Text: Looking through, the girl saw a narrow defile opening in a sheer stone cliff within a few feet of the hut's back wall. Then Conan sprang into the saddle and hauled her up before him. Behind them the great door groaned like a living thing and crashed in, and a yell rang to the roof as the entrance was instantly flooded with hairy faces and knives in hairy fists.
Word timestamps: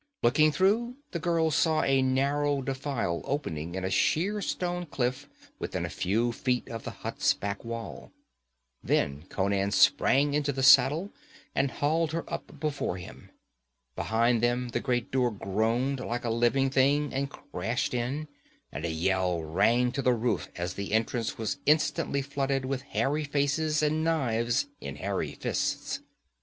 Looking 0.23 0.51
through, 0.51 0.95
the 1.11 1.19
girl 1.19 1.51
saw 1.51 1.83
a 1.83 2.01
narrow 2.01 2.63
defile 2.63 3.21
opening 3.23 3.75
in 3.75 3.83
a 3.85 3.91
sheer 3.91 4.41
stone 4.41 4.87
cliff 4.87 5.29
within 5.59 5.85
a 5.85 5.91
few 5.91 6.31
feet 6.31 6.67
of 6.69 6.83
the 6.85 6.89
hut's 7.05 7.35
back 7.35 7.63
wall. 7.63 8.11
Then 8.83 9.25
Conan 9.29 9.69
sprang 9.69 10.33
into 10.33 10.51
the 10.51 10.63
saddle 10.63 11.11
and 11.53 11.69
hauled 11.69 12.13
her 12.13 12.27
up 12.33 12.59
before 12.59 12.97
him. 12.97 13.29
Behind 13.95 14.41
them 14.41 14.69
the 14.69 14.79
great 14.79 15.11
door 15.11 15.29
groaned 15.29 15.99
like 15.99 16.25
a 16.25 16.31
living 16.31 16.71
thing 16.71 17.13
and 17.13 17.29
crashed 17.29 17.93
in, 17.93 18.27
and 18.71 18.83
a 18.85 18.89
yell 18.89 19.43
rang 19.43 19.91
to 19.91 20.01
the 20.01 20.15
roof 20.15 20.49
as 20.55 20.73
the 20.73 20.93
entrance 20.93 21.37
was 21.37 21.59
instantly 21.67 22.23
flooded 22.23 22.65
with 22.65 22.81
hairy 22.81 23.23
faces 23.23 23.83
and 23.83 24.03
knives 24.03 24.65
in 24.79 24.95
hairy 24.95 25.33
fists. 25.33 26.01